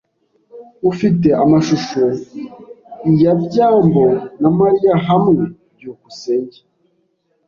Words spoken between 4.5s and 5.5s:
Mariya hamwe?